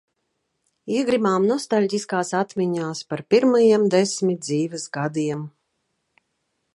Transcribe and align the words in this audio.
Iegrimām 0.99 1.43
nostaļģiskās 1.49 2.31
atmiņās 2.39 3.03
par 3.13 3.23
pirmajiem 3.35 3.87
desmit 3.97 4.43
dzīves 4.49 4.89
gadiem. 4.97 5.45